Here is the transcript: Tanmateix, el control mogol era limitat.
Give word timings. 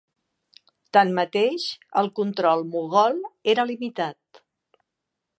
Tanmateix, 0.97 1.65
el 2.01 2.09
control 2.19 2.65
mogol 2.75 3.21
era 3.53 3.67
limitat. 3.73 4.41